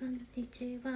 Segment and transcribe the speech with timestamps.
[0.00, 0.90] こんにちは。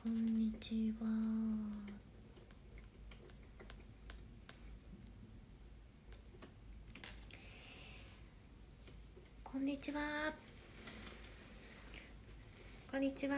[0.00, 1.06] こんにちは。
[9.42, 10.00] こんにちは。
[12.88, 13.36] こんにちは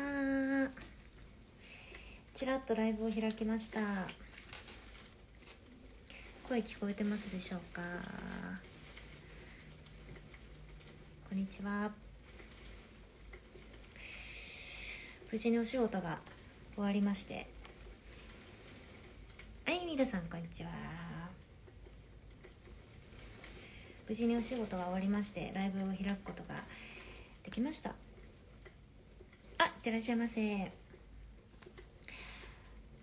[2.34, 3.80] ちらっとライブを開きました。
[6.46, 7.80] 声聞こえてますでしょうか？
[11.28, 11.90] こんにちは。
[15.30, 16.20] 無事にお仕事が
[16.74, 17.46] 終わりまして。
[19.66, 20.70] はい皆さんこんにちは。
[24.08, 26.64] 無事にお仕事が終わりましてライブを開くことが
[27.44, 27.90] できました。
[29.58, 30.72] あいってらっしゃいませ。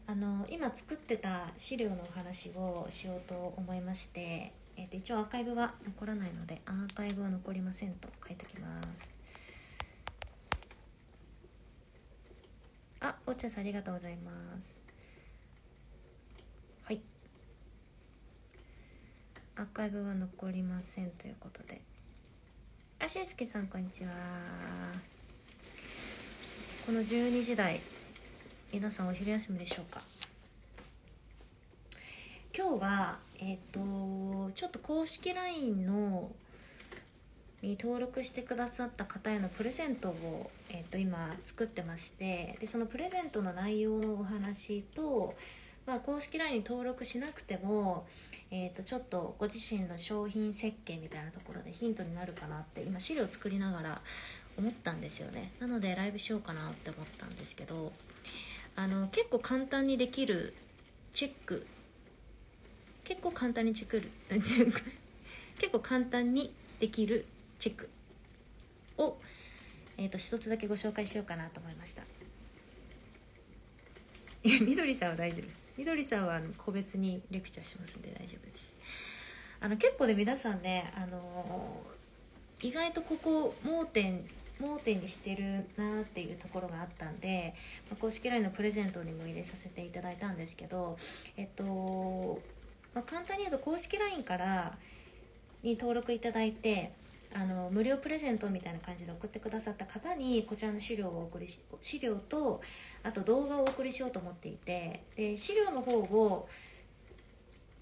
[0.08, 4.65] あの今作ってた資料のお話をしようと思いまして。
[4.78, 9.18] えー、と一応アーカイブは残らないのでアーカイブは残りませんと書いておきます。
[13.00, 14.80] あお茶さんありがとうございます。
[16.84, 17.02] はい。
[19.56, 21.82] アーカイブは残りませんということで。
[23.00, 24.12] あしゅうすけさんこんにちは。
[26.86, 27.82] この12時台
[28.72, 30.02] 皆さんお昼休みでしょうか？
[32.58, 36.32] 今日はえっ、ー、とちょっと公式 LINE の
[37.62, 45.36] に登録してくださった方へのプレゼントを、えー、と今作ってましてでそのプレゼントの内容のお話と、
[45.86, 48.08] まあ、公式 LINE に登録しなくても、
[48.52, 54.02] えー、とちょっとご自身の商品設計みたいなところでヒントになるかなって今資料作りながら
[54.58, 55.52] 思ったんですよね。
[55.60, 57.92] なのでライブしようかなって思ったんですけど
[58.78, 60.54] あの結構簡単にできる
[61.12, 61.68] チェック
[63.06, 64.04] 結構簡単にチェック
[65.58, 67.26] 結構簡単にできる
[67.60, 67.90] チェック
[68.98, 69.18] を、
[69.98, 72.04] えーと、一つだけご紹介しようかなと思いました。
[74.44, 75.64] いやみどりさんは大丈夫です。
[75.78, 78.80] みどりさんはあの個別にレクチャーしますんで大丈夫です。
[79.62, 84.28] あの結構ね皆さんねあのー、意外とここ盲点
[84.60, 87.54] 盲点にしてるなっていうところがあったんで、
[87.90, 90.98] まあ、公式 LINE のプレゼントにも入れさせていただいたんですけど
[91.38, 92.42] えっと
[92.96, 94.78] まあ、簡単に言うと公式 LINE から
[95.62, 96.94] に登録いただいて
[97.34, 102.62] あの無料プレゼントみたいな感じで送ってくださった方にこちらの資料をお送りし資料と
[103.04, 106.48] あと動画をお送りしようと思っていてで資料の方を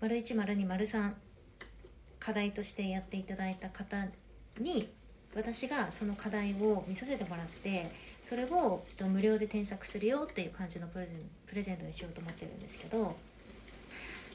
[0.01, 1.11] 丸1丸2丸3
[2.19, 4.07] 課題としてやっていただいた方
[4.59, 4.89] に
[5.35, 7.91] 私がその課題を見させてもらって
[8.23, 11.05] それを無料で添削するよっていう感じのプ
[11.53, 13.15] レゼントにしようと思ってるんですけど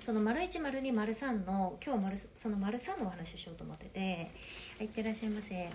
[0.09, 4.31] その丸1丸2丸3の今日丸その丸3のお話をしようと思ってて
[4.79, 5.69] はいってらっしゃいませ。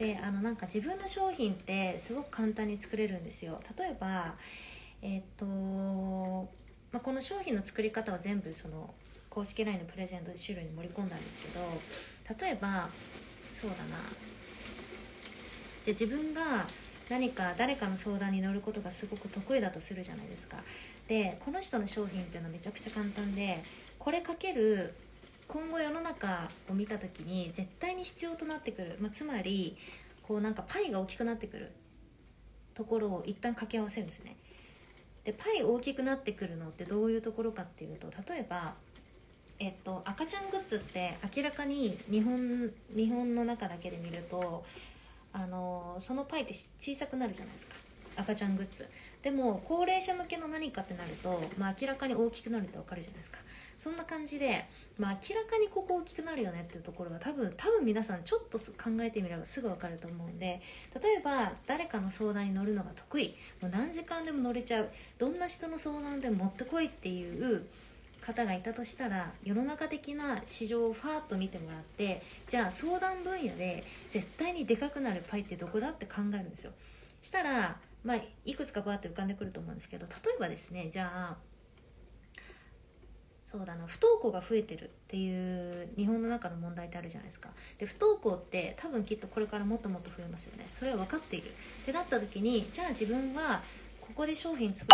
[0.00, 3.60] であのなんか自分の商品ってすごく簡単に作れるんですよ。
[3.78, 4.34] 例えば
[5.00, 8.92] えっ、と、まあ、この商品の作り方は全部その
[9.30, 11.60] 公式 LINE のプレゼントで資料に盛り込んだんですけど
[12.44, 12.88] 例えば
[13.52, 13.96] そうだな。
[15.84, 16.66] じゃあ自分が
[17.08, 20.58] 何か誰かの相談に乗ることがすごく得意だとするじゃないですか。
[21.08, 23.64] でこの人の商品っていうのはめちゃくちゃ簡単で
[23.98, 24.94] これかける
[25.48, 29.76] 今後世の中を見た時に絶対に必要となってくる、まあ、つまり
[30.22, 31.72] こうなんかパイが大きくなってくる。
[32.78, 34.36] ところを一旦掛け合わせるんですね。
[35.24, 38.74] でパイ大きくなってくるのってどういうところかっていうと例えば
[39.58, 44.64] えっと、赤ちゃんグッズって明らかに日本日本の中だけで見ると
[45.32, 47.74] あのそのパイって小さくなるじゃないですか。
[48.14, 48.86] 赤ちゃんグッズ。
[49.22, 53.38] でも高齢者向けの何かってなると、まあ、明らかに大きくなるって分かるじゃないですか。
[53.78, 54.66] そんな感じで、
[54.98, 60.60] まあ、明らかにここ大きくなるよねっていうところが多分多分皆さんちょっと考えてみればすぐ分かると思うんで
[61.00, 63.34] 例えば誰かの相談に乗るのが得意。
[63.60, 64.90] もう何時間でも乗れちゃう。
[65.18, 67.66] どんな人の相談でも持ってこいっていう
[68.20, 76.72] 方がいたとしたら世の中的な市場をファーッと見てもらってじゃあ相談分野で絶対にでかくなるパイってどこだって考えるんですよ。
[77.22, 81.36] したらまあ、いくつかバーって浮かんでくると思うんですけど例えばですねじゃあ
[83.50, 87.48] そうだな不登校が増えてるっていう日本の中の問題ってあるじゃないですか。
[87.78, 90.66] で不登校って多分きっとこれからもっともっと増えますよね。
[90.68, 91.52] それは分かっている。
[91.82, 93.62] ってなった時にじゃあ自分は
[94.02, 94.90] ここで商品作る。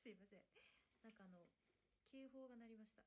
[0.00, 0.38] すいません。
[1.02, 1.40] なんかあの
[2.12, 3.02] 警報が鳴りました。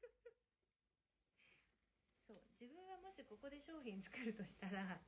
[2.26, 4.98] そう自分はもしここで商品作るとしたら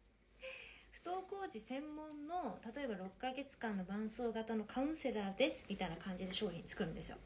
[1.07, 7.17] 登校児専門の例えば6ヶ月間の伴走型のカウンセラーですみたいな感じで商品作るんですよ。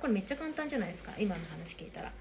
[0.00, 1.10] これめっちゃ簡単じゃないですか？
[1.18, 2.12] 今の話聞いたら。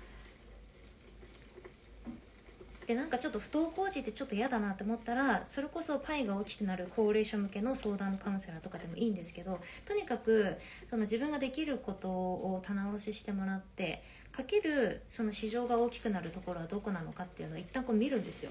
[2.87, 10.55] でなんかちょっと不登校児ってちょっと嫌だなって思ったらそれこそパイが大きくなる高齢者向けの相談カウンセラーとかでもいいんですけどとにかく
[10.89, 14.01] その自分ができることを棚卸ししてもらって
[14.31, 18.49] かけるその市場が大きくなるところはどこなのかっていうのを一旦こう見るんですよ。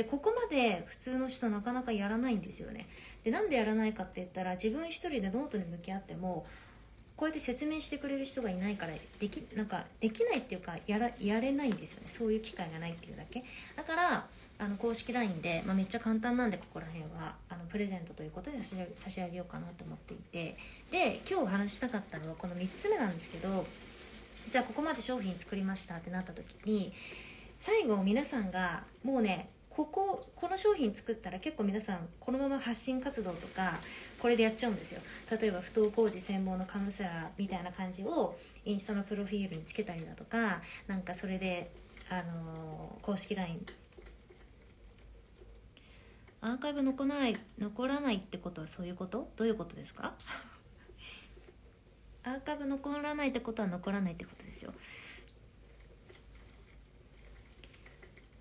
[0.00, 2.88] でここまで普通の人なかなかやらないんですよね。
[3.22, 6.46] でなんでやらないかって言ったら自分一人でノートに向き合っても
[7.18, 12.06] こうやって説明してくれる人がいないからできなんかできないっていうかやらやれないんですよね。
[12.08, 13.44] そういう機会がないっていうだけ。
[13.76, 14.26] だから
[14.58, 18.56] あの公式 LINE で、まあ、めっちゃ簡単なんでここら辺はあのプレゼントということで
[18.96, 20.56] 差し上げようかなと思っていて。
[20.90, 23.66] で今日お話したかったのはこの3つ目なんですけど
[24.50, 26.94] じゃあここまで商品作りましたってなった時に
[27.58, 33.78] 最後皆さんがもうねこここの商品作ったら結構皆さんこのまま発信活動とか
[34.20, 35.00] これでやっちゃうんですよ。
[35.30, 41.70] 例えば不登校児専門のカウンセラーみたいな感じをインスタのプロフィールにつけたりだとかなんかそれで、
[42.08, 43.64] あのー、公式 LINE
[46.42, 49.30] アーカイブ残らない残らないってことはそういうこと？
[49.36, 50.14] どういうことですか？
[52.24, 54.72] アーカイブ残らないってことは残らないってことですよ。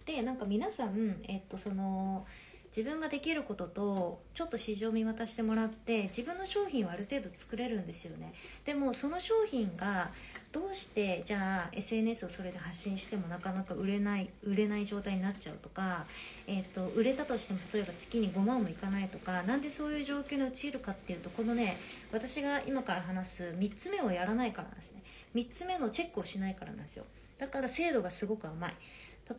[0.10, 2.26] でなんか皆さん、えっと、その
[2.76, 8.34] 自分ができることとちょっと市場を見渡してもらって自分の商品をある程度作れるんですよね。
[8.66, 10.10] でもその商品が
[10.52, 16.08] どうしてじゃあ SNS をそれで発信してもなかなか売れない売れない状態になっちゃうとか、
[16.48, 21.78] えーと、売れたとしても例えば月に5万もいかないとかなんでそういう状況に陥るかっていうとこのね
[22.12, 25.04] 私が今から話す3つ目をやらないからなんですね。
[25.36, 27.06] 3つ目のチェックをしないからなんですよ。
[27.38, 28.74] だから精度がすごく甘い。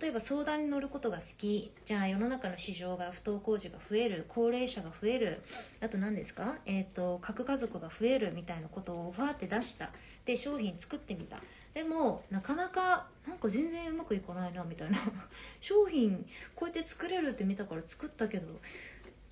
[0.00, 5.42] 例えば相談に乗ることが好きじゃあ世の中の市場が不登校児が増える高齢者が増える
[5.80, 9.90] あと何ですか、えーと、核家族が増えるみたいなことをファーって出した。
[10.24, 11.38] で商品作ってみた。
[11.74, 14.98] でもなかなかなんか全然うまくいかないなみたいな。
[15.60, 18.60] 商品こうやって作れるって見たから作ったけど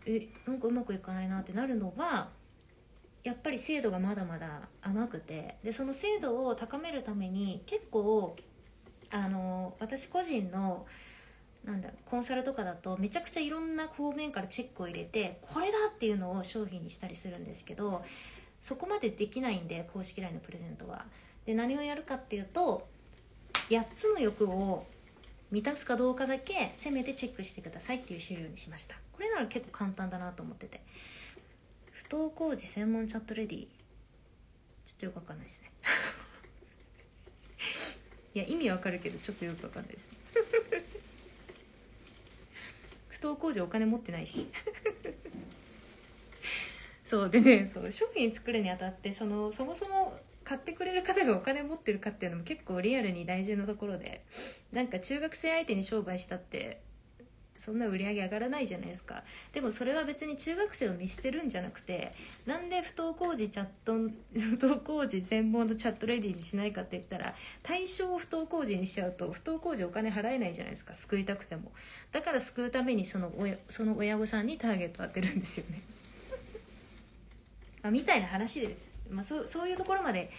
[0.07, 2.31] えなんかうまくいかないなってなるのは
[3.23, 5.57] やっぱり精度がまだまだ甘くて。
[5.63, 8.37] でその精度を高めるために結構
[9.11, 10.87] あの私個人の
[11.65, 18.03] なんだろうコンサルとかだとめちゃくちゃいろんな方面からチェックを入れてこれだっていうのを商品にしたりするんですけど
[18.61, 21.05] そこまでできないんで公式 LINE のプレゼントは。
[21.47, 22.87] で何をやるかっていうと
[23.71, 24.85] 8つの欲を
[25.51, 28.97] 満たすかどうかだけせめてチェックしてくださいっていう資料にしました。
[29.13, 30.83] これなら結構簡単だなと思ってて。
[31.93, 33.67] 不登校時専門チャットレディ。
[34.85, 35.73] ちょっとよくわかんないですね。
[38.39, 40.13] いや意味わかるけどちょっとよくわかんないです。
[43.09, 44.47] 不登校時お金持ってないし。
[47.05, 54.25] そうでねそう商品作るにあたってそのそもそも買ってくれる方がお金持ってるかっていうのも結構リアルに大事なところで
[54.71, 56.81] なんか中学生相手に商売したって
[57.59, 59.25] そんな売り上げ上がらないじゃないですか。
[59.53, 62.15] でもそれは別に中学生を見捨てるんじゃなくて
[62.47, 63.95] なんで不登校児チャット
[64.39, 70.95] 不登校児専門のチャットレディにしないかって言ったら対象を不登校児にしちゃうと不登校児お金払えないじゃないですか。
[70.95, 71.73] 救いたくても。
[72.13, 75.83] だから救うためにその親その親御さんにターゲット当てるんですよね。
[77.83, 80.31] まあ、みたいな話です、まあ、そうそういうところまで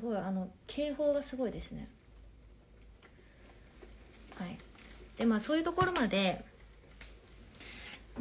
[0.00, 1.86] すごいあの警報がすごいですね。
[4.34, 4.56] はい。
[5.18, 6.42] でまあそういうところまで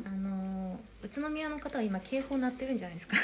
[0.06, 3.16] あの宇都宮の方は今警報鳴ってるんじゃないですか。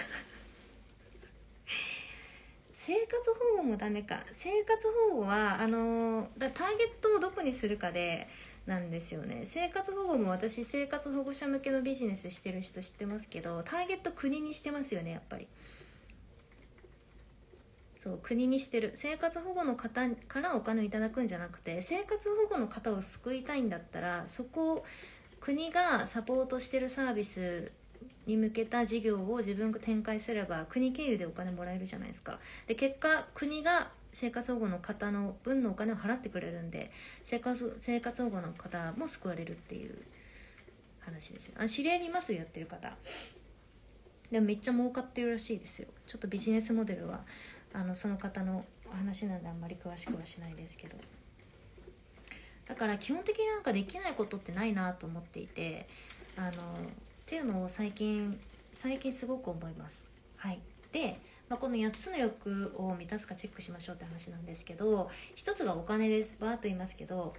[2.72, 4.24] 生活保護もダメか。
[4.32, 8.30] 生活保護はあのだターゲットをどこにするかで
[8.66, 9.42] なんですよね。
[9.44, 15.50] 生活保護も私生活保護者向けのビジネスしてる人知ってますけどターゲット国にしてますよねやっぱり。
[18.06, 18.92] そう国にしてる。
[18.94, 24.86] 生活保護の方からお金をいただくんじゃなくて生活保護の方を救いたいんだったらそこを
[25.40, 27.72] 国がサポートしてるサービス
[28.28, 32.38] に向けた事業を自分が展開すれば国経由でお金もらえるじゃないですか。
[32.68, 36.92] で結果国が生活保護の方の分のお金を払ってくれるんで
[37.24, 39.98] 生活生活保護の方も救われるっていう
[41.00, 41.56] 話ですよ。
[41.58, 42.96] あ知り合いにいますやってる方。
[44.32, 45.88] でもめっちゃ儲かってるらしいですよ。
[46.06, 47.26] ちょっとビジネスモデルは。
[47.76, 50.96] あのその方のお話なんであんまり詳しくはしないですけど。
[52.68, 55.88] だから基本的になんかできないことってないなと思っていて
[56.36, 56.52] あのっ
[57.28, 58.40] ていうのを最近
[58.72, 60.08] 最近すごく思います。
[60.38, 60.60] はい。
[60.92, 66.38] で、まあ、この8つの欲を満たすかチェックしましょうって話なんですけど1つがお金です。
[66.40, 67.36] バーッと言いますけど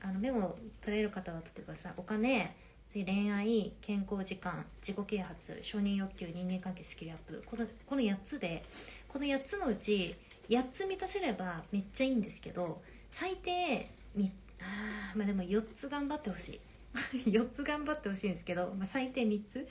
[0.00, 2.54] あのメモ取れる方は例えばさお金
[2.94, 8.62] 次恋愛健康時間自己啓発承認欲求人間関係スキルアップこのこの8つで
[9.08, 10.14] この8つのうち
[10.48, 16.60] 8つ満たせればめっちゃいいんですけど最低みあまあでも4つ頑張ってほしい。
[17.32, 19.66] 4つ頑張ってほしいんですけど、まあ、最低3つ。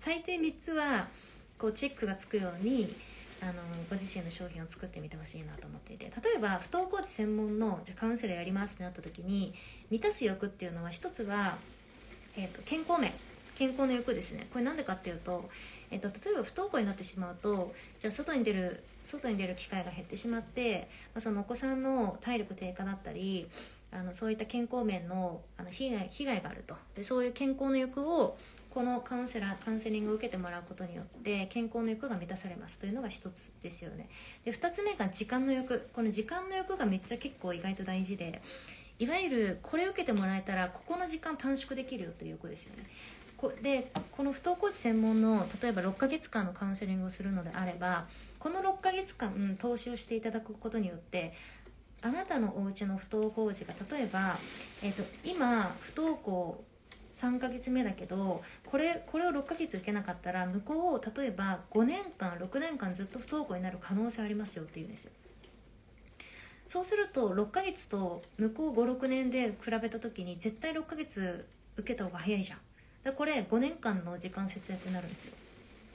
[0.00, 1.08] 最低3つは
[1.56, 2.96] こうチェックがつくように
[3.40, 3.52] あの
[3.88, 6.06] ご自身の商品を作ってみてほしいなと思っていて。
[6.06, 9.54] 例えば不登校児専門のじゃカウンセラーやりますってなった時に
[9.90, 11.56] 満たす欲っていうのは一つは、
[12.36, 13.12] えー、と健康面。
[13.54, 14.48] 健康の欲ですね。
[14.50, 15.48] これなんでかっていうと,、
[15.90, 23.48] えー、と例えば不登校になってしまうとじゃあ外に出る外に出る機会が減ってしまって、まあ、そのお子さんの体力低下だったり
[23.92, 26.74] あのそういった健康面のあの被害被害があると。
[26.96, 28.36] でそういう健康の欲を
[28.70, 32.80] このカウンセラーカウンセリングを受けてもらうことによって健康の欲が満たされます。
[32.80, 34.08] というのが一つですよね。
[34.44, 35.88] で2つ目が時間の欲。
[35.92, 38.42] この時間の欲がめっちゃ結構意外と大事で
[38.98, 42.86] いわゆるこれ受けてもらえたらここの時間短縮できるよという欲ですよね。
[43.36, 48.06] こでこの不登校児専門の例えば6ヶ月間のカウンセリングをするのであれば
[48.38, 51.32] この6ヶ月間投資をしていただくことによって
[52.00, 54.38] あなたのお家の不登校児が例えば、
[54.82, 56.62] えー、と今不登校
[57.14, 65.12] 3ヶ月目だけどこれこれを6ヶ月受けなかったら向こうを例えば5年間6年間ずっと不登校になる可能性ありますよっていうんですよ。
[66.66, 72.58] そうすると6ヶ月と向こう56年で比べた時に絶対6ヶ月受けた方が早いじゃん。
[73.02, 75.34] だこれ5年間の時間節約になるんですよ。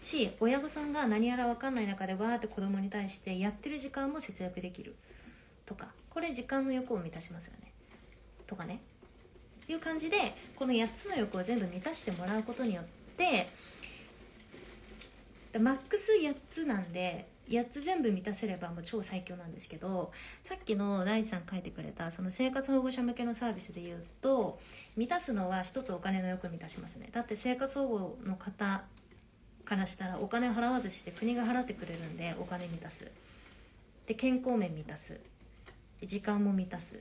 [0.02, 4.96] し親御さんが何やら分かんない中でわーって子供に対してやってる時間も節約できる
[5.66, 7.74] とかこれ時間の欲を満たしますよね。
[8.48, 8.80] とかね。
[9.68, 12.86] いう感じでこの8つの欲を全部満たしてもらうことによっ
[13.18, 13.50] て
[15.60, 20.12] マックス8つなんで8つ全部満たせればもう超最強なんですけど
[20.44, 24.60] さっきの大地さん書いてくれたその生活保護者向けのサービスで言うと
[24.96, 27.10] 満たすのは一つお金の欲満たしますね。
[27.12, 28.84] だって生活保護の方
[29.66, 33.08] からしたらお金払わずして国が払ってくれるんでお金満たす。
[34.08, 35.20] で健康面満たす。
[36.04, 37.00] 時間も満たす。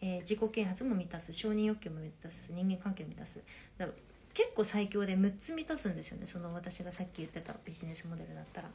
[0.00, 1.32] えー自己啓発も満たす。
[1.32, 2.52] 承認欲求も満たす。
[2.52, 3.40] 人間関係も満たす。
[3.78, 3.88] だ
[4.34, 6.26] 結構最強で6つ満たすんですよね。
[6.26, 8.68] その私がさっき言ってたビジネスモデルだったら。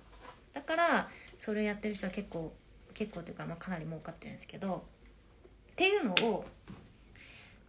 [0.60, 2.54] だからそれやってる人は結構
[2.94, 4.84] 結構というか、まあ、かなり儲かってるんですけど
[5.72, 6.74] っていうのをっ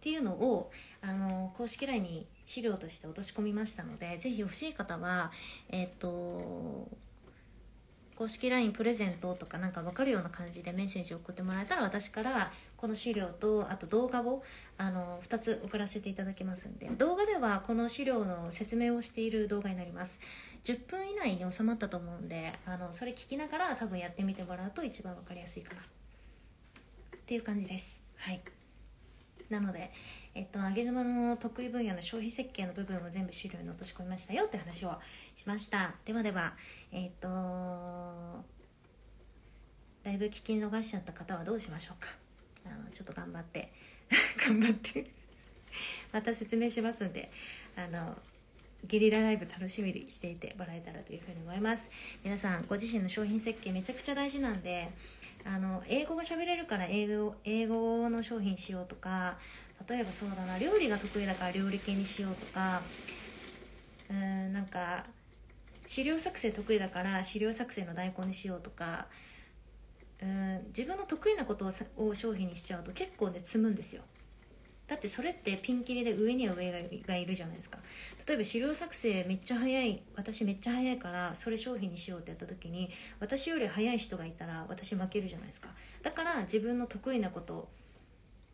[0.01, 0.71] ていうのを
[1.01, 5.31] あの公式 LINE に資料として落とし込みましたのでぜひ欲しい方は
[5.69, 6.89] えっ、と
[8.17, 12.51] 公式 LINE プレゼントとかなんか分かるような感じでメッセージを送ってもらえたら私から
[12.81, 14.41] この資料とあと動画を
[14.79, 20.19] あの2つ送らせていただきますんで動画ではこの資料の説明をしている動画になります。
[20.63, 25.81] 10分以内に収まったと思うんであのそれ聞きながら多分やってみてもらうと一番分かりやすいかな。
[25.81, 25.83] っ
[27.27, 28.03] ていう感じです。
[28.17, 28.41] はい。
[29.49, 29.91] なので、
[30.33, 34.93] えっと、上げ妻の得意分野の消費設計の部分を全部資料に落とし込みましたよって話を
[35.35, 35.93] しました。
[36.05, 36.53] ではでは
[36.91, 37.27] えっと
[40.03, 42.20] ライブ聞き逃しちゃった方はどうしましょうか。
[42.65, 43.71] あのちょっと頑張って
[44.45, 45.05] 頑張って
[46.11, 47.31] また説明しますんで
[47.75, 48.17] あの
[48.85, 51.89] ゲリラライブ楽しみにしていてもらえたらというふうに思います。
[52.23, 54.89] 皆さんご自身の商品設計めちゃくちゃ大事なんで
[55.45, 59.37] あの英語が喋れるから英語英語の商品しようとか
[59.87, 62.81] 例えばそうだな料理が得意だから料理系にしようとか
[64.09, 64.15] うー
[64.49, 65.05] んなんか
[65.85, 69.07] 資料作成得意だから資料作成の代行にしようとか
[70.21, 74.03] うん自分の得意なことを商品にしちゃうと結構ね積むんですよ。
[74.87, 77.79] だってそれってピンキリで上には上ががいるじゃないですか。
[78.27, 85.69] 例えば資料作成めっちゃ早い私めっちゃ早いからそれ商品にしようってやった時に私より早い人がいたら私負けるじゃないですか。
[86.03, 87.69] だから自分の得意なこと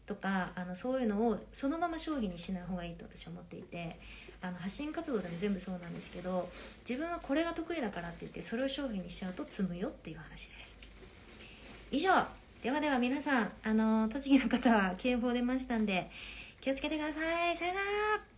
[0.05, 3.99] とかあのそういうのをそのまま商品にしない方がいいと私は思っていて
[4.41, 6.49] あの発信活動でも全部そうなんですけど
[6.87, 10.86] 自分はこれが得意だからって言ってそれを商品にしちゃうと積むよっていう話です。
[11.91, 12.25] 以上。
[12.61, 16.09] ではでは皆さんあの栃木の方は警報出ましたんで
[16.59, 17.55] 気をつけてください。
[17.55, 18.36] さよなら。